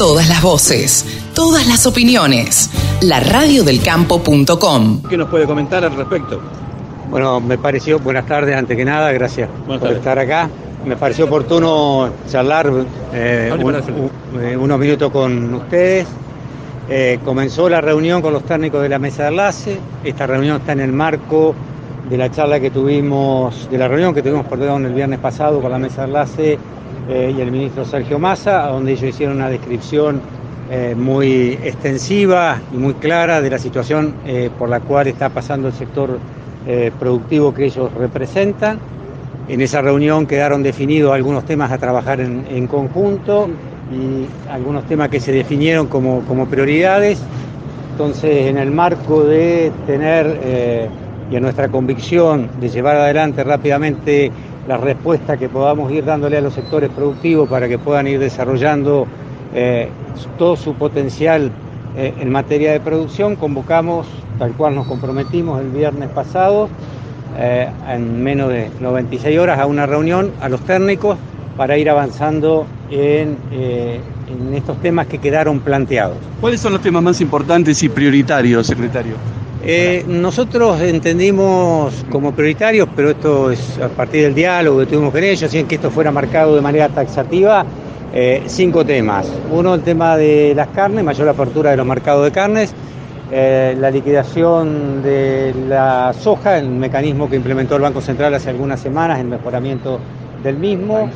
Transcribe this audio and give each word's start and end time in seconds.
Todas 0.00 0.28
las 0.30 0.40
voces, 0.42 1.04
todas 1.34 1.66
las 1.66 1.86
opiniones. 1.86 2.70
La 3.02 3.20
radiodelcampo.com. 3.20 5.02
¿Qué 5.10 5.16
nos 5.18 5.28
puede 5.28 5.44
comentar 5.44 5.84
al 5.84 5.94
respecto? 5.94 6.40
Bueno, 7.10 7.38
me 7.40 7.58
pareció, 7.58 7.98
buenas 7.98 8.24
tardes, 8.26 8.56
antes 8.56 8.76
que 8.78 8.84
nada, 8.86 9.12
gracias 9.12 9.50
Buenas 9.66 9.80
por 9.80 9.80
tardes. 9.80 9.98
estar 9.98 10.18
acá. 10.18 10.48
Me 10.86 10.96
pareció 10.96 11.26
oportuno 11.26 12.08
charlar 12.30 12.72
eh, 13.12 13.52
un- 13.52 13.62
un- 13.66 14.40
eh, 14.42 14.56
unos 14.56 14.78
minutos 14.78 15.12
con 15.12 15.52
ustedes. 15.54 16.06
Eh, 16.88 17.18
comenzó 17.22 17.68
la 17.68 17.82
reunión 17.82 18.22
con 18.22 18.32
los 18.32 18.44
técnicos 18.44 18.80
de 18.82 18.88
la 18.88 18.98
mesa 18.98 19.24
de 19.24 19.28
enlace. 19.28 19.76
Esta 20.02 20.26
reunión 20.26 20.56
está 20.56 20.72
en 20.72 20.80
el 20.80 20.92
marco 20.94 21.54
de 22.08 22.16
la 22.16 22.30
charla 22.30 22.58
que 22.58 22.70
tuvimos, 22.70 23.68
de 23.70 23.76
la 23.76 23.86
reunión 23.86 24.14
que 24.14 24.22
tuvimos, 24.22 24.46
perdón, 24.46 24.86
el 24.86 24.94
viernes 24.94 25.18
pasado 25.18 25.60
con 25.60 25.70
la 25.70 25.78
mesa 25.78 26.00
de 26.02 26.06
enlace 26.08 26.58
eh, 27.08 27.34
y 27.36 27.40
el 27.40 27.50
ministro 27.50 27.84
Sergio 27.84 28.18
Massa, 28.18 28.66
donde 28.66 28.92
ellos 28.92 29.04
hicieron 29.04 29.36
una 29.36 29.48
descripción 29.48 30.20
eh, 30.70 30.94
muy 30.96 31.58
extensiva 31.64 32.60
y 32.72 32.76
muy 32.76 32.94
clara 32.94 33.40
de 33.40 33.50
la 33.50 33.58
situación 33.58 34.14
eh, 34.24 34.50
por 34.56 34.68
la 34.68 34.80
cual 34.80 35.08
está 35.08 35.28
pasando 35.28 35.68
el 35.68 35.74
sector 35.74 36.18
eh, 36.66 36.92
productivo 36.98 37.52
que 37.52 37.64
ellos 37.64 37.92
representan. 37.94 38.78
En 39.48 39.60
esa 39.60 39.80
reunión 39.80 40.26
quedaron 40.26 40.62
definidos 40.62 41.12
algunos 41.12 41.44
temas 41.44 41.72
a 41.72 41.78
trabajar 41.78 42.20
en, 42.20 42.44
en 42.48 42.68
conjunto 42.68 43.48
y 43.90 44.26
algunos 44.48 44.84
temas 44.84 45.08
que 45.08 45.18
se 45.18 45.32
definieron 45.32 45.88
como, 45.88 46.20
como 46.20 46.46
prioridades. 46.46 47.20
Entonces, 47.92 48.46
en 48.46 48.56
el 48.56 48.70
marco 48.70 49.24
de 49.24 49.72
tener 49.86 50.38
eh, 50.42 50.88
y 51.30 51.36
en 51.36 51.42
nuestra 51.42 51.68
convicción 51.68 52.48
de 52.60 52.68
llevar 52.68 52.96
adelante 52.96 53.44
rápidamente 53.44 54.30
la 54.70 54.76
respuesta 54.76 55.36
que 55.36 55.48
podamos 55.48 55.90
ir 55.90 56.04
dándole 56.04 56.38
a 56.38 56.40
los 56.40 56.54
sectores 56.54 56.90
productivos 56.90 57.48
para 57.48 57.66
que 57.66 57.76
puedan 57.76 58.06
ir 58.06 58.20
desarrollando 58.20 59.04
eh, 59.52 59.88
todo 60.38 60.54
su 60.54 60.74
potencial 60.74 61.50
eh, 61.96 62.14
en 62.20 62.30
materia 62.30 62.70
de 62.70 62.78
producción, 62.78 63.34
convocamos, 63.34 64.06
tal 64.38 64.52
cual 64.52 64.76
nos 64.76 64.86
comprometimos 64.86 65.60
el 65.60 65.70
viernes 65.70 66.08
pasado, 66.10 66.68
eh, 67.36 67.68
en 67.88 68.22
menos 68.22 68.50
de 68.50 68.70
96 68.78 69.40
horas 69.40 69.58
a 69.58 69.66
una 69.66 69.86
reunión 69.86 70.30
a 70.40 70.48
los 70.48 70.60
técnicos 70.60 71.18
para 71.56 71.76
ir 71.76 71.90
avanzando 71.90 72.64
en, 72.92 73.38
en 73.50 74.54
estos 74.54 74.80
temas 74.80 75.08
que 75.08 75.18
quedaron 75.18 75.58
planteados. 75.58 76.16
¿Cuáles 76.40 76.60
son 76.60 76.74
los 76.74 76.80
temas 76.80 77.02
más 77.02 77.20
importantes 77.20 77.82
y 77.82 77.88
prioritarios, 77.88 78.68
secretario? 78.68 79.16
Eh, 79.62 80.04
nosotros 80.08 80.80
entendimos 80.80 82.06
como 82.10 82.32
prioritarios, 82.32 82.88
pero 82.96 83.10
esto 83.10 83.50
es 83.50 83.78
a 83.78 83.88
partir 83.88 84.22
del 84.22 84.34
diálogo 84.34 84.78
que 84.80 84.86
tuvimos 84.86 85.12
con 85.12 85.22
ellos, 85.22 85.50
sin 85.50 85.66
que 85.66 85.74
esto 85.74 85.90
fuera 85.90 86.10
marcado 86.10 86.56
de 86.56 86.62
manera 86.62 86.88
taxativa, 86.88 87.66
eh, 88.14 88.42
cinco 88.46 88.86
temas. 88.86 89.30
Uno, 89.50 89.74
el 89.74 89.82
tema 89.82 90.16
de 90.16 90.54
las 90.56 90.68
carnes, 90.68 91.04
mayor 91.04 91.28
apertura 91.28 91.72
de 91.72 91.76
los 91.76 91.86
mercados 91.86 92.24
de 92.24 92.32
carnes, 92.32 92.72
eh, 93.30 93.76
la 93.78 93.90
liquidación 93.90 95.02
de 95.02 95.54
la 95.68 96.14
soja, 96.18 96.58
el 96.58 96.70
mecanismo 96.70 97.28
que 97.28 97.36
implementó 97.36 97.76
el 97.76 97.82
Banco 97.82 98.00
Central 98.00 98.32
hace 98.32 98.48
algunas 98.48 98.80
semanas, 98.80 99.20
el 99.20 99.26
mejoramiento 99.26 100.00
del 100.42 100.56
mismo, 100.56 101.10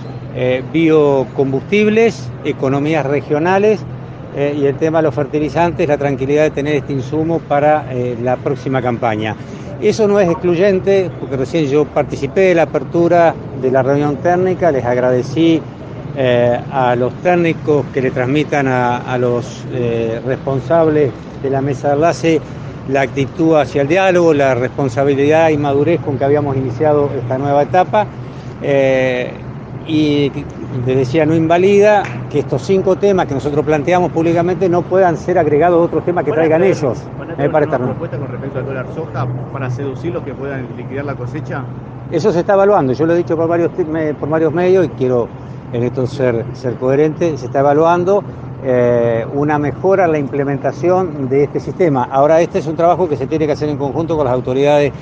biocombustibles, 0.72 2.28
economías 2.44 3.06
regionales 3.06 3.80
eh, 4.36 4.56
y 4.58 4.66
el 4.66 4.76
tema 4.76 4.98
de 4.98 5.04
los 5.04 5.14
fertilizantes, 5.14 5.86
la 5.86 5.96
tranquilidad 5.96 6.42
de 6.44 6.50
tener 6.50 6.74
este 6.74 6.92
insumo 6.92 7.38
para 7.38 7.86
eh, 7.92 8.16
la 8.20 8.36
próxima 8.36 8.82
campaña. 8.82 9.36
Eso 9.80 10.08
no 10.08 10.18
es 10.18 10.28
excluyente, 10.28 11.10
porque 11.20 11.36
recién 11.36 11.66
yo 11.66 11.84
participé 11.84 12.40
de 12.40 12.54
la 12.54 12.62
apertura 12.62 13.34
de 13.62 13.70
la 13.70 13.82
reunión 13.82 14.16
técnica, 14.16 14.72
les 14.72 14.84
agradecí 14.84 15.62
eh, 16.16 16.60
a 16.72 16.96
los 16.96 17.12
técnicos 17.22 17.86
que 17.92 18.02
le 18.02 18.10
transmitan 18.10 18.66
a, 18.66 18.98
a 18.98 19.18
los 19.18 19.64
responsables 20.24 21.10
de 21.42 21.50
la 21.50 21.60
mesa 21.60 21.88
de 21.88 21.94
enlace 21.94 22.40
la 22.88 23.02
actitud 23.02 23.56
hacia 23.56 23.82
el 23.82 23.88
diálogo, 23.88 24.34
la 24.34 24.54
responsabilidad 24.54 25.50
y 25.50 25.56
madurez 25.56 26.00
con 26.00 26.18
que 26.18 26.24
habíamos 26.24 26.56
iniciado 26.56 27.10
esta 27.20 27.38
nueva 27.38 27.62
etapa. 27.62 28.06
Y 29.86 30.30
les 30.86 30.96
decía, 30.96 31.24
no 31.24 31.34
invalida 31.34 32.02
que 32.30 32.40
estos 32.40 32.62
cinco 32.62 32.96
temas 32.96 33.26
que 33.26 33.34
nosotros 33.34 33.64
planteamos 33.64 34.10
públicamente 34.10 34.68
no 34.68 34.82
puedan 34.82 35.16
ser 35.16 35.38
agregados 35.38 35.80
a 35.80 35.84
otros 35.84 36.04
temas 36.04 36.24
que 36.24 36.30
¿Van 36.30 36.38
a 36.40 36.42
traigan 36.42 36.62
ellos. 36.64 36.98
¿Van 37.18 37.30
a 37.30 37.44
eh, 37.44 37.48
para 37.48 37.66
una 37.66 37.78
propuesta 37.78 38.18
con 38.18 38.28
respecto 38.28 38.58
al 38.58 38.66
dólar 38.66 38.86
soja 38.94 39.26
para 39.52 39.70
seducirlos 39.70 40.22
que 40.24 40.34
puedan 40.34 40.66
liquidar 40.76 41.04
la 41.04 41.14
cosecha? 41.14 41.64
Eso 42.10 42.32
se 42.32 42.40
está 42.40 42.54
evaluando, 42.54 42.92
yo 42.92 43.06
lo 43.06 43.14
he 43.14 43.16
dicho 43.16 43.36
por 43.36 43.48
varios, 43.48 43.70
por 44.18 44.28
varios 44.28 44.52
medios 44.52 44.86
y 44.86 44.88
quiero 44.90 45.28
en 45.72 45.82
esto 45.82 46.06
ser, 46.06 46.44
ser 46.52 46.74
coherente, 46.74 47.36
se 47.38 47.46
está 47.46 47.60
evaluando 47.60 48.22
eh, 48.64 49.24
una 49.34 49.58
mejora 49.58 50.04
en 50.04 50.12
la 50.12 50.18
implementación 50.18 51.28
de 51.28 51.44
este 51.44 51.60
sistema. 51.60 52.04
Ahora, 52.10 52.40
este 52.40 52.58
es 52.58 52.66
un 52.66 52.76
trabajo 52.76 53.08
que 53.08 53.16
se 53.16 53.26
tiene 53.26 53.46
que 53.46 53.52
hacer 53.52 53.68
en 53.68 53.76
conjunto 53.78 54.16
con 54.16 54.24
las 54.26 54.34
autoridades 54.34 54.92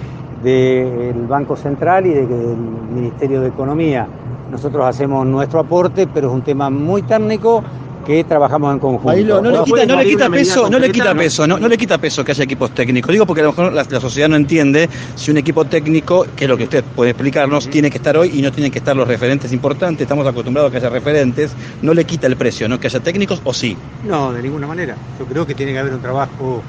del 0.42 1.26
Banco 1.28 1.56
Central 1.56 2.06
y 2.06 2.10
de- 2.10 2.26
del 2.26 2.56
Ministerio 2.56 3.40
de 3.40 3.48
Economía. 3.48 4.06
Nosotros 4.52 4.84
hacemos 4.84 5.26
nuestro 5.26 5.60
aporte, 5.60 6.06
pero 6.06 6.28
es 6.28 6.34
un 6.34 6.42
tema 6.42 6.68
muy 6.68 7.00
técnico 7.00 7.64
que 8.06 8.22
trabajamos 8.24 8.74
en 8.74 8.80
conjunto. 8.80 9.40
No, 9.40 9.50
le 9.50 9.56
¿No 9.56 9.64
quita, 9.64 9.86
no 9.86 9.96
le 9.96 10.28
peso, 10.28 10.68
no 10.68 10.78
le 10.78 10.92
quita 10.92 11.14
peso, 11.14 11.46
no, 11.46 11.58
no 11.58 11.68
le 11.68 11.78
quita 11.78 11.96
peso 11.96 12.22
que 12.22 12.32
haya 12.32 12.44
equipos 12.44 12.70
técnicos. 12.72 13.10
Digo 13.12 13.24
porque 13.24 13.40
a 13.40 13.44
lo 13.44 13.50
mejor 13.52 13.72
la, 13.72 13.86
la 13.88 14.00
sociedad 14.00 14.28
no 14.28 14.36
entiende 14.36 14.90
si 15.14 15.30
un 15.30 15.38
equipo 15.38 15.64
técnico, 15.64 16.26
que 16.36 16.44
es 16.44 16.50
lo 16.50 16.58
que 16.58 16.64
usted 16.64 16.84
puede 16.84 17.12
explicarnos, 17.12 17.70
tiene 17.70 17.90
que 17.90 17.96
estar 17.96 18.14
hoy 18.14 18.30
y 18.34 18.42
no 18.42 18.52
tienen 18.52 18.70
que 18.70 18.78
estar 18.80 18.94
los 18.94 19.08
referentes 19.08 19.50
importantes. 19.54 20.02
Estamos 20.02 20.26
acostumbrados 20.26 20.68
a 20.68 20.72
que 20.72 20.76
haya 20.78 20.90
referentes. 20.90 21.52
No 21.80 21.94
le 21.94 22.04
quita 22.04 22.26
el 22.26 22.36
precio, 22.36 22.68
¿no? 22.68 22.78
Que 22.78 22.88
haya 22.88 23.00
técnicos 23.00 23.40
o 23.44 23.54
sí. 23.54 23.74
No, 24.06 24.34
de 24.34 24.42
ninguna 24.42 24.66
manera. 24.66 24.96
Yo 25.18 25.24
creo 25.24 25.46
que 25.46 25.54
tiene 25.54 25.72
que 25.72 25.78
haber 25.78 25.94
un 25.94 26.02
trabajo, 26.02 26.60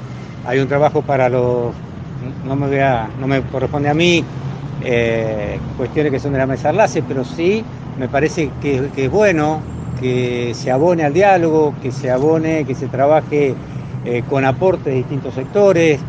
hay 0.46 0.58
un 0.58 0.68
trabajo 0.68 1.02
para 1.02 1.28
los, 1.28 1.74
no 2.46 2.56
me, 2.56 2.66
voy 2.66 2.78
a- 2.78 3.10
no 3.20 3.26
me 3.26 3.42
corresponde 3.42 3.90
a 3.90 3.94
mí 3.94 4.24
eh, 4.86 5.58
cuestiones 5.78 6.12
que 6.12 6.20
son 6.20 6.32
de 6.32 6.38
la 6.38 6.46
mesa 6.46 6.68
enlace, 6.68 7.02
pero 7.08 7.24
sí 7.24 7.64
me 7.98 8.06
parece 8.08 8.50
que, 8.60 8.90
es 8.94 9.10
bueno 9.10 9.62
que 9.98 10.52
se 10.54 10.70
abone 10.70 11.04
al 11.04 11.14
diálogo, 11.14 11.74
que 11.82 11.90
se 11.90 12.10
abone, 12.10 12.66
que 12.66 12.74
se 12.74 12.88
trabaje 12.88 13.54
eh, 14.04 14.22
con 14.28 14.44
aportes 14.44 14.84
de 14.84 14.96
distintos 14.96 15.32
sectores 15.34 16.00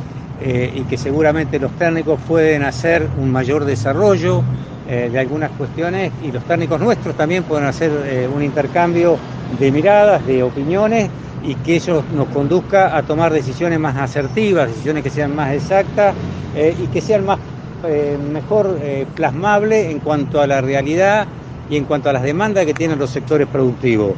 eh, 0.42 0.74
y 0.76 0.82
que 0.82 0.98
seguramente 0.98 1.58
los 1.58 1.72
técnicos 1.72 2.20
pueden 2.28 2.64
hacer 2.64 3.08
un 3.18 3.32
mayor 3.32 3.64
desarrollo 3.64 4.44
de 4.86 5.18
algunas 5.18 5.50
cuestiones 5.50 6.12
y 6.22 6.32
los 6.32 6.44
técnicos 6.44 6.80
nuestros 6.80 7.16
también 7.16 7.44
pueden 7.44 7.66
hacer 7.66 7.90
un 8.32 8.44
intercambio 8.44 9.18
de 9.60 9.72
miradas, 9.72 10.24
de 10.28 10.44
opiniones 10.44 11.10
y 11.44 11.56
que 11.56 11.78
eso 11.78 12.04
nos 12.14 12.28
conduzca 12.28 12.96
a 12.96 13.02
tomar 13.02 13.34
decisiones 13.34 13.80
más 13.80 13.98
asertivas, 13.98 14.70
decisiones 14.70 15.02
que 15.02 15.10
sean 15.10 15.36
más 15.36 15.56
exactas 15.56 16.14
y 16.56 16.86
que 16.86 17.02
sean 17.02 17.26
más 17.26 17.40
eh, 17.88 18.18
mejor 18.32 18.78
eh, 18.82 19.06
plasmables 19.16 19.88
en 19.92 20.00
cuanto 20.00 20.42
a 20.42 20.48
la 20.48 20.62
realidad 20.62 21.28
y 21.70 21.78
en 21.78 21.86
cuanto 21.86 22.10
a 22.10 22.14
las 22.14 22.22
demandas 22.24 22.66
que 22.66 22.74
tienen 22.74 23.00
los 23.00 23.10
sectores 23.10 23.48
productivos. 23.48 24.12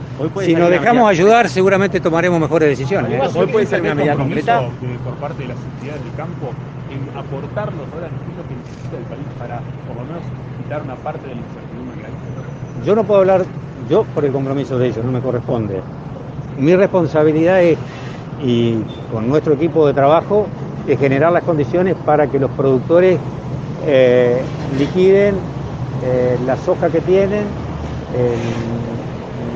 Si 0.44 0.54
nos 0.54 0.70
dejamos 0.70 1.10
ayudar, 1.10 1.48
seguramente 1.50 2.00
tomaremos 2.00 2.40
mejores 2.40 2.70
decisiones. 2.70 3.12
Hoy 3.36 3.48
puede 3.48 3.66
ser 3.66 3.82
una 3.82 3.96
medida 3.96 4.16
compromiso 4.16 4.48
concreta. 4.52 4.62
de- 4.94 5.00
por 5.00 5.14
parte 5.16 5.42
de 5.44 5.48
las 5.50 5.58
entidades 5.58 6.04
del 6.04 6.14
campo 6.16 6.52
en 6.92 7.18
aportar 7.18 7.68
los 7.74 7.90
dólares 7.92 8.14
que 8.48 8.56
necesita 8.56 8.98
el 8.98 9.04
país 9.04 9.28
para, 9.40 9.62
por 9.88 9.96
lo 9.98 10.04
menos, 10.04 10.24
quitar 10.64 10.82
una 10.84 10.96
parte 10.96 11.22
de 11.28 11.36
la 11.36 11.42
incertidumbre 11.42 12.00
que 12.02 12.06
hay. 12.08 12.86
Yo 12.86 12.96
no 12.96 13.04
puedo 13.06 13.20
hablar, 13.22 13.46
yo 13.90 14.04
por 14.14 14.26
el 14.26 14.32
compromiso 14.34 14.78
de 14.78 14.88
ellos, 14.88 15.04
no 15.06 15.12
me 15.12 15.22
corresponde. 15.22 15.82
Mi 16.58 16.76
responsabilidad 16.76 17.62
es, 17.62 17.78
y 18.44 18.76
con 19.12 19.28
nuestro 19.30 19.54
equipo 19.54 19.88
de 19.88 19.94
trabajo, 19.94 20.48
es 20.88 21.00
generar 21.00 21.32
las 21.32 21.44
condiciones 21.44 21.96
para 22.06 22.28
que 22.28 22.40
los 22.40 22.50
productores 22.52 23.20
eh, 23.86 24.42
liquiden 24.78 25.36
eh, 26.04 26.38
la 26.46 26.58
soja 26.58 26.90
que 26.90 27.02
tienen. 27.02 27.44
en 28.16 28.68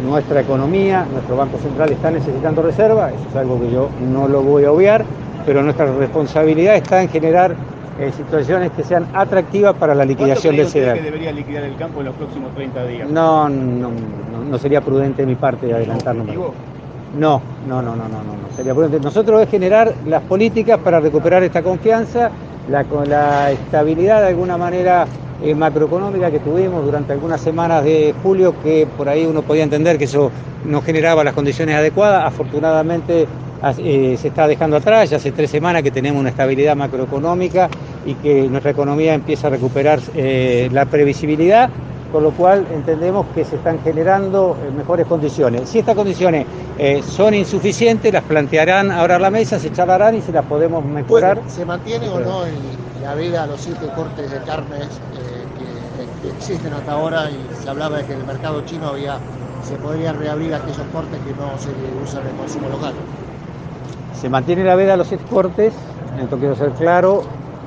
nuestra 0.10 0.42
economía, 0.42 1.06
nuestro 1.12 1.38
Banco 1.38 1.58
Central 1.60 1.92
está 1.92 2.12
necesitando 2.12 2.62
reserva, 2.62 3.10
eso 3.10 3.24
es 3.30 3.36
algo 3.36 3.60
que 3.62 3.72
yo 3.72 3.90
no 4.12 4.28
lo 4.28 4.42
voy 4.42 4.66
a 4.66 4.72
obviar, 4.72 5.06
pero 5.46 5.62
nuestra 5.64 5.86
responsabilidad 5.94 6.76
está 6.76 7.02
en 7.02 7.10
generar 7.10 7.56
eh, 8.00 8.12
situaciones 8.16 8.72
que 8.72 8.84
sean 8.84 9.08
atractivas 9.14 9.76
para 9.76 9.94
la 9.94 10.06
liquidación 10.06 10.56
de 10.56 10.64
¿Cuánto 10.64 10.80
cree 10.80 10.86
ese 10.88 10.98
que 10.98 11.04
debería 11.04 11.32
liquidar 11.32 11.64
el 11.64 11.76
campo 11.76 12.00
en 12.00 12.08
los 12.08 12.16
próximos 12.16 12.54
30 12.56 12.86
días? 12.88 13.10
no, 13.10 13.48
no, 13.50 13.90
no, 13.90 14.44
no 14.50 14.58
sería 14.58 14.82
prudente 14.82 15.22
de 15.22 15.28
mi 15.28 15.36
parte 15.36 15.72
adelantarnos. 15.74 16.26
No, 16.26 17.42
no, 17.68 17.82
no, 17.82 17.82
no, 17.82 17.96
no, 17.96 18.08
no, 18.08 18.24
no 18.24 18.56
sería 18.56 18.74
prudente. 18.74 19.00
Nosotros 19.00 19.42
es 19.42 19.50
generar 19.50 19.94
las 20.08 20.24
políticas 20.24 20.80
para 20.80 21.00
recuperar 21.00 21.44
esta 21.44 21.62
confianza, 21.62 22.32
la, 22.72 23.52
estabilidad 23.52 24.22
de 24.22 24.30
alguna 24.30 24.58
manera 24.58 25.06
eh, 25.44 25.54
macroeconómica 25.54 26.32
que 26.32 26.40
tuvimos 26.40 26.84
durante 26.86 27.14
algunas 27.14 27.42
semanas 27.42 27.84
de 27.84 28.14
julio, 28.24 28.56
que 28.64 28.88
por 28.98 29.10
ahí 29.10 29.26
uno 29.26 29.42
podía 29.42 29.64
entender 29.64 29.98
que 29.98 30.06
eso 30.06 30.32
no 30.66 30.82
generaba 30.82 31.24
las 31.24 31.34
condiciones 31.34 31.76
adecuadas. 31.76 32.26
Afortunadamente 32.26 33.28
eh, 33.78 34.18
se 34.20 34.28
está 34.30 34.48
dejando 34.48 34.78
atrás, 34.78 35.10
ya 35.10 35.18
hace 35.18 35.32
tres 35.32 35.52
semanas 35.52 35.84
que 35.84 35.92
tenemos 35.92 36.20
una 36.20 36.30
estabilidad 36.30 36.76
macroeconómica 36.76 37.70
y 38.06 38.16
que 38.16 38.48
nuestra 38.48 38.72
economía 38.72 39.14
empieza 39.14 39.48
a 39.48 39.50
recuperar 39.52 40.00
eh, 40.16 40.70
la 40.72 40.86
previsibilidad 40.86 41.70
con 42.12 42.24
lo 42.24 42.32
cual 42.32 42.66
entendemos 42.72 43.26
que 43.34 43.46
se 43.46 43.56
están 43.56 43.80
generando 43.82 44.58
eh, 44.62 44.72
mejores 44.72 45.08
condiciones. 45.08 45.70
Si 45.70 45.80
estas 45.80 45.96
condiciones 45.96 46.46
eh, 46.78 47.02
son 47.04 47.34
insuficientes, 47.34 48.12
las 48.12 48.24
plantearán 48.24 48.92
ahora 48.92 49.16
a 49.16 49.20
la 49.20 49.32
mesa, 49.32 49.60
se 49.60 49.72
charlarán 49.72 50.16
y 50.16 50.22
se 50.22 50.32
las 50.32 50.46
podemos 50.46 50.84
mejorar. 50.84 51.38
Bueno, 51.38 51.50
¿Se 51.50 51.66
mantiene 51.66 52.10
o 52.10 52.20
no 52.20 52.46
el, 52.46 52.54
la 53.02 53.16
veda 53.16 53.44
a 53.44 53.48
los 53.48 53.62
siete 53.62 53.88
cortes 53.96 54.30
de 54.30 54.38
carnes 54.40 54.84
eh, 54.84 55.46
que, 56.22 56.28
que, 56.28 56.36
existen 56.36 56.74
hasta 56.74 56.92
ahora 56.92 57.30
y 57.30 57.64
se 57.64 57.70
hablaba 57.70 57.98
de 57.98 58.06
que 58.06 58.14
en 58.14 58.20
el 58.20 58.26
mercado 58.26 58.62
chino 58.66 58.88
había 58.88 59.18
se 59.68 59.76
podrían 59.76 60.18
reabrir 60.18 60.54
aquellos 60.54 60.86
cortes 60.92 61.20
que 61.20 61.32
no 61.34 61.58
se 61.58 61.70
usan 62.04 62.28
en 62.28 62.36
consumo 62.36 62.68
local? 62.70 62.94
Se 64.20 64.30
mantiene 64.30 64.64
la 64.64 64.76
veda 64.76 64.96
a 64.96 64.98
los 64.98 65.08
siete 65.08 65.24
cortes, 65.30 65.74
esto 66.22 66.38
quiero 66.38 66.56
ser 66.56 66.72
claro, 66.72 67.24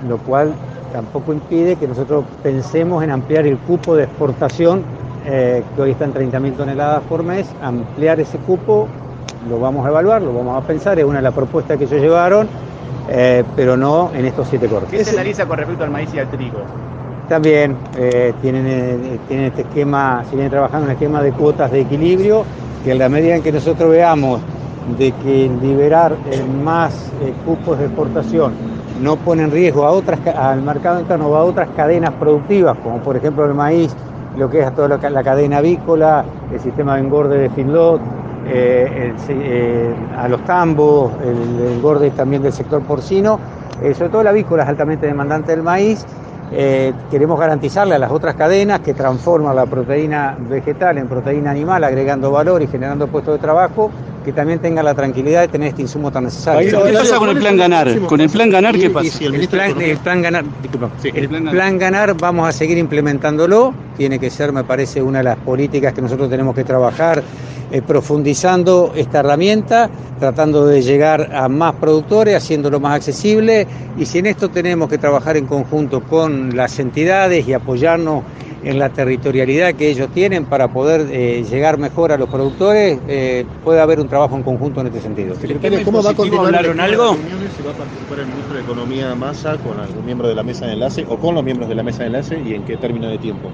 lo 0.08 0.18
cual 0.18 0.54
tampoco 0.94 1.32
impide 1.32 1.74
que 1.74 1.88
nosotros 1.88 2.24
pensemos 2.40 3.02
en 3.02 3.10
ampliar 3.10 3.48
el 3.48 3.58
cupo 3.58 3.96
de 3.96 4.04
exportación, 4.04 4.84
eh, 5.26 5.64
que 5.74 5.82
hoy 5.82 5.90
está 5.90 6.04
en 6.04 6.14
30.000 6.14 6.56
toneladas 6.56 7.02
por 7.08 7.24
mes, 7.24 7.48
ampliar 7.60 8.20
ese 8.20 8.38
cupo, 8.38 8.86
lo 9.50 9.58
vamos 9.58 9.84
a 9.84 9.88
evaluar, 9.88 10.22
lo 10.22 10.32
vamos 10.32 10.62
a 10.62 10.64
pensar, 10.64 10.96
es 11.00 11.04
una 11.04 11.16
de 11.16 11.22
las 11.22 11.34
propuestas 11.34 11.78
que 11.78 11.84
ellos 11.84 12.00
llevaron, 12.00 12.46
eh, 13.10 13.42
pero 13.56 13.76
no 13.76 14.12
en 14.14 14.24
estos 14.24 14.46
siete 14.46 14.68
cortes. 14.68 14.90
¿Qué 14.90 15.04
se 15.04 15.10
analiza 15.10 15.46
con 15.46 15.58
respecto 15.58 15.82
al 15.82 15.90
maíz 15.90 16.14
y 16.14 16.20
al 16.20 16.30
trigo? 16.30 16.58
También 17.28 17.76
eh, 17.96 18.32
tienen, 18.40 19.18
tienen 19.26 19.46
este 19.46 19.62
esquema, 19.62 20.22
se 20.30 20.36
viene 20.36 20.48
trabajando 20.48 20.86
un 20.86 20.92
esquema 20.92 21.20
de 21.20 21.32
cuotas 21.32 21.72
de 21.72 21.80
equilibrio, 21.80 22.44
que 22.84 22.92
en 22.92 22.98
la 23.00 23.08
medida 23.08 23.34
en 23.34 23.42
que 23.42 23.50
nosotros 23.50 23.90
veamos 23.90 24.40
de 24.96 25.10
que 25.10 25.50
liberar 25.60 26.14
más 26.62 27.10
cupos 27.44 27.80
de 27.80 27.86
exportación 27.86 28.73
no 29.00 29.16
pone 29.16 29.42
en 29.44 29.50
riesgo 29.50 29.84
a 29.84 29.90
otras, 29.90 30.18
al 30.36 30.62
mercado 30.62 31.00
interno 31.00 31.28
o 31.28 31.36
a 31.36 31.44
otras 31.44 31.68
cadenas 31.76 32.12
productivas, 32.12 32.76
como 32.78 32.98
por 32.98 33.16
ejemplo 33.16 33.44
el 33.44 33.54
maíz, 33.54 33.94
lo 34.36 34.50
que 34.50 34.60
es 34.60 34.74
toda 34.74 34.88
la 34.88 35.22
cadena 35.22 35.58
avícola, 35.58 36.24
el 36.52 36.60
sistema 36.60 36.94
de 36.96 37.02
engorde 37.02 37.38
de 37.38 37.50
Finlot, 37.50 38.00
eh, 38.46 39.14
eh, 39.28 39.94
a 40.18 40.28
los 40.28 40.44
tambos, 40.44 41.12
el, 41.22 41.66
el, 41.66 41.72
engorde 41.74 42.10
también 42.10 42.42
del 42.42 42.52
sector 42.52 42.82
porcino, 42.82 43.38
eh, 43.82 43.94
sobre 43.94 44.10
todo 44.10 44.22
la 44.22 44.30
avícola 44.30 44.64
es 44.64 44.68
altamente 44.68 45.06
demandante 45.06 45.52
del 45.52 45.62
maíz. 45.62 46.04
queremos 47.10 47.40
garantizarle 47.40 47.94
a 47.94 47.98
las 47.98 48.12
otras 48.12 48.34
cadenas 48.34 48.80
que 48.80 48.94
transforman 48.94 49.56
la 49.56 49.66
proteína 49.66 50.36
vegetal 50.38 50.98
en 50.98 51.08
proteína 51.08 51.50
animal, 51.50 51.82
agregando 51.82 52.30
valor 52.30 52.62
y 52.62 52.66
generando 52.66 53.08
puestos 53.08 53.34
de 53.34 53.40
trabajo, 53.40 53.90
que 54.24 54.32
también 54.32 54.58
tenga 54.58 54.82
la 54.82 54.94
tranquilidad 54.94 55.42
de 55.42 55.48
tener 55.48 55.68
este 55.68 55.82
insumo 55.82 56.10
tan 56.10 56.24
necesario. 56.24 56.82
¿Qué 56.84 56.92
pasa 56.92 57.18
con 57.18 57.28
el 57.28 57.38
plan 57.38 57.56
ganar? 57.56 57.98
Con 58.00 58.20
el 58.20 58.30
plan 58.30 58.50
ganar, 58.50 58.76
¿qué 58.76 58.90
pasa? 58.90 59.24
El 59.24 59.48
plan, 59.48 59.80
el 59.80 59.98
plan 59.98 60.22
ganar, 60.22 60.44
disculpa, 60.62 60.90
sí, 61.00 61.10
el, 61.10 61.24
el 61.24 61.28
plan, 61.28 61.44
plan 61.50 61.78
ganar 61.78 62.14
vamos 62.16 62.48
a 62.48 62.52
seguir 62.52 62.78
implementándolo, 62.78 63.74
tiene 63.96 64.18
que 64.18 64.30
ser, 64.30 64.52
me 64.52 64.64
parece, 64.64 65.02
una 65.02 65.18
de 65.18 65.24
las 65.24 65.36
políticas 65.38 65.92
que 65.92 66.02
nosotros 66.02 66.30
tenemos 66.30 66.54
que 66.54 66.64
trabajar 66.64 67.22
eh, 67.70 67.82
profundizando 67.82 68.92
esta 68.94 69.20
herramienta, 69.20 69.90
tratando 70.20 70.66
de 70.66 70.82
llegar 70.82 71.30
a 71.34 71.48
más 71.48 71.74
productores, 71.74 72.36
haciéndolo 72.36 72.78
más 72.78 72.96
accesible 72.96 73.66
y 73.98 74.06
si 74.06 74.18
en 74.18 74.26
esto 74.26 74.48
tenemos 74.48 74.88
que 74.88 74.98
trabajar 74.98 75.36
en 75.36 75.46
conjunto 75.46 76.02
con 76.02 76.54
las 76.56 76.78
entidades 76.78 77.48
y 77.48 77.52
apoyarnos 77.52 78.22
en 78.64 78.78
la 78.78 78.88
territorialidad 78.88 79.74
que 79.74 79.90
ellos 79.90 80.08
tienen 80.12 80.46
para 80.46 80.68
poder 80.68 81.08
eh, 81.10 81.44
llegar 81.48 81.78
mejor 81.78 82.12
a 82.12 82.16
los 82.16 82.28
productores, 82.28 82.98
eh, 83.08 83.44
puede 83.62 83.80
haber 83.80 84.00
un 84.00 84.08
trabajo 84.08 84.36
en 84.36 84.42
conjunto 84.42 84.80
en 84.80 84.88
este 84.88 85.00
sentido. 85.00 85.34
Secretario, 85.34 85.80
¿cómo 85.84 86.02
va 86.02 86.10
a 86.10 86.14
continuar 86.14 86.46
¿Hablaron 86.46 86.80
algo? 86.80 87.14
¿Se 87.14 87.62
va 87.62 87.70
a 87.70 87.74
participar 87.74 88.20
el 88.20 88.26
ministro 88.26 88.54
de 88.54 88.60
Economía 88.62 89.14
Massa 89.14 89.56
con 89.58 89.78
algún 89.78 90.04
miembro 90.04 90.28
de 90.28 90.34
la 90.34 90.42
mesa 90.42 90.66
de 90.66 90.72
enlace 90.72 91.04
o 91.08 91.18
con 91.18 91.34
los 91.34 91.44
miembros 91.44 91.68
de 91.68 91.74
la 91.74 91.82
mesa 91.82 92.00
de 92.00 92.06
enlace 92.06 92.40
y 92.44 92.54
en 92.54 92.64
qué 92.64 92.76
término 92.76 93.08
de 93.08 93.18
tiempo? 93.18 93.48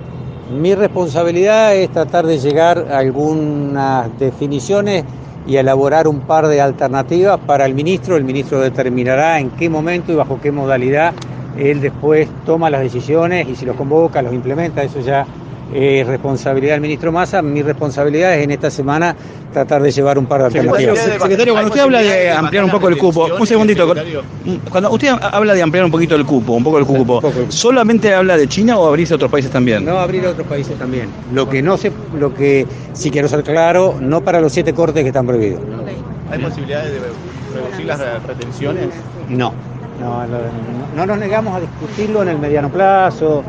Mi 0.51 0.75
responsabilidad 0.75 1.77
es 1.77 1.91
tratar 1.91 2.27
de 2.27 2.39
llegar 2.39 2.87
a 2.91 2.99
algunas 2.99 4.19
definiciones 4.19 5.05
y 5.47 5.57
elaborar 5.57 6.07
un 6.07 6.21
par 6.21 6.47
de 6.49 6.61
alternativas 6.61 7.39
para 7.47 7.67
el 7.67 7.75
ministro. 7.75 8.17
El 8.17 8.25
ministro 8.25 8.61
determinará 8.61 9.39
en 9.39 9.51
qué 9.51 9.69
momento 9.69 10.13
y 10.13 10.17
bajo 10.17 10.41
qué 10.41 10.53
modalidad 10.53 11.15
él 11.59 11.81
después 11.81 12.29
toma 12.47 12.71
las 12.71 12.83
decisiones 12.83 13.49
y 13.49 13.57
si 13.57 13.67
los 13.67 13.77
convoca, 13.77 14.23
los 14.23 14.33
implementa. 14.33 14.83
Eso 14.83 15.01
ya 15.01 15.27
es 15.73 16.07
responsabilidad 16.07 16.75
del 16.75 16.81
ministro 16.81 17.13
Massa. 17.13 17.43
Mi 17.43 17.63
responsabilidad 17.63 18.37
es 18.37 18.45
en 18.45 18.51
esta 18.51 18.71
semana 18.71 19.15
tratar 19.53 19.83
de 19.83 19.91
llevar 19.91 20.19
un 20.19 20.27
par 20.27 20.41
de 20.41 20.47
alternativas. 20.47 20.99
Secretario, 20.99 21.55
cuando 21.55 21.71
usted 21.71 21.83
habla 21.83 22.01
de 22.01 22.31
ampliar 22.31 22.65
un 22.65 22.71
poco 22.71 22.89
el 22.89 22.97
cupo, 22.97 23.29
un 23.39 23.47
segundito, 23.47 23.93
cuando 24.71 24.91
usted 24.91 25.09
habla 25.21 25.55
de 25.55 25.63
ampliar 25.63 25.85
un 25.85 25.91
poquito 25.91 26.15
el 26.15 26.25
cupo, 26.25 26.53
un 26.53 26.65
poco 26.65 26.79
el 26.79 26.87
cupo, 26.87 27.23
¿solamente 27.49 28.15
habla 28.15 28.37
de 28.37 28.49
China 28.49 28.79
o 28.79 28.87
abrirse 28.87 29.15
a 29.15 29.17
otros 29.17 29.31
países 29.31 29.51
también? 29.51 29.85
No, 29.85 29.99
abrir 29.99 30.27
a 30.27 30.31
otros 30.31 30.47
países 30.47 30.79
también. 30.79 31.09
Lo 31.33 31.49
que 31.49 31.63
no 31.63 31.77
se, 31.77 31.93
lo 32.19 32.35
que 32.35 32.67
sí 32.93 33.11
quiero 33.11 33.29
ser 33.29 33.43
claro, 33.43 33.97
no 34.01 34.23
para 34.23 34.41
los 34.41 34.53
siete 34.53 34.73
cortes 34.73 35.03
que 35.03 35.09
están 35.09 35.27
prohibidos. 35.27 35.61
¿Hay 36.31 36.39
posibilidades 36.39 36.93
de 36.93 36.99
reducir 37.61 37.87
las 37.87 38.23
retenciones? 38.25 38.87
No. 39.29 39.53
No, 40.01 40.27
no, 40.27 40.39
no 40.97 41.07
nos 41.07 41.19
negamos 41.19 41.55
a 41.55 41.61
discutirlo 41.61 42.23
en 42.23 42.29
el 42.29 42.39
mediano 42.39 42.71
plazo, 42.71 43.43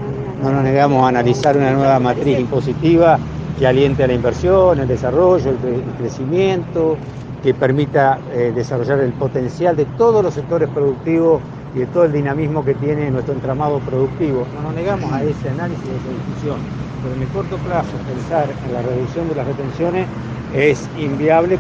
no 0.44 0.52
nos 0.52 0.64
negamos 0.64 1.06
a 1.06 1.08
analizar 1.08 1.56
una 1.56 1.72
nueva 1.72 2.00
matriz 2.00 2.40
impositiva 2.40 3.18
que 3.58 3.66
aliente 3.66 4.04
a 4.04 4.08
la 4.08 4.14
inversión, 4.14 4.80
el 4.80 4.88
desarrollo, 4.88 5.52
el, 5.52 5.84
crecimiento, 5.98 6.98
que 7.42 7.54
permita 7.54 8.20
eh, 8.34 8.52
desarrollar 8.54 9.00
el 9.00 9.14
potencial 9.14 9.76
de 9.76 9.86
todos 9.86 10.24
los 10.24 10.34
sectores 10.34 10.68
productivos 10.70 11.42
y 11.74 11.80
de 11.80 11.86
todo 11.88 12.04
el 12.04 12.12
dinamismo 12.12 12.66
que 12.66 12.74
tiene 12.76 13.10
nuestro 13.12 13.34
entramado 13.34 13.80
productivo. 13.80 14.46
No 14.56 14.64
nos 14.64 14.74
negamos 14.76 15.12
a 15.14 15.24
ese 15.24 15.50
análisis, 15.50 15.86
a 15.86 15.96
esa 15.96 16.10
discusión, 16.10 16.58
pero 17.02 17.16
en 17.16 17.22
el 17.22 17.28
corto 17.30 17.56
plazo 17.58 17.92
pensar 18.08 18.48
en 18.68 18.74
la 18.74 18.82
reducción 18.82 19.30
de 19.30 19.36
las 19.36 19.48
retenciones 19.48 20.08
es 20.54 20.90
inviable 21.00 21.58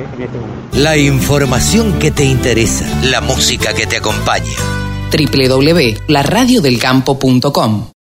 en 0.00 0.22
este 0.22 0.38
momento. 0.38 0.68
La 0.72 0.96
información 0.96 1.98
que 1.98 2.10
te 2.10 2.24
interesa, 2.24 2.86
la 3.04 3.20
música 3.20 3.74
que 3.74 3.86
te 3.86 3.96
acompaña. 3.96 4.54
www.laradiodelcampo.com 5.10 7.88